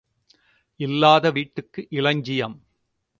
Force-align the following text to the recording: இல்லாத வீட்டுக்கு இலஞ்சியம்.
இல்லாத 0.79 1.31
வீட்டுக்கு 1.31 1.87
இலஞ்சியம். 1.89 2.55